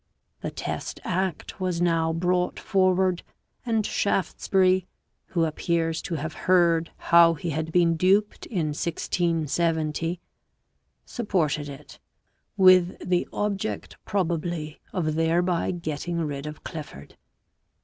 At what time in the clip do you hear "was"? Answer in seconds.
1.59-1.79